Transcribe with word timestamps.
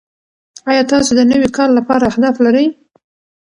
ایا 0.69 0.83
تاسو 0.91 1.11
د 1.17 1.21
نوي 1.31 1.47
کال 1.57 1.69
لپاره 1.77 2.03
اهداف 2.11 2.35
لرئ؟ 2.45 2.65